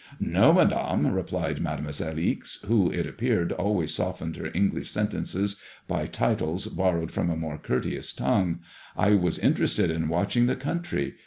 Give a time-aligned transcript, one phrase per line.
[0.19, 5.61] "No, Madame," replied Made moiselle Ixe, who, it appeared, always softened her English sen tences
[5.87, 8.59] by titles borrowed from a more courteous tongue;*^
[8.97, 11.17] I was interested in watching the country.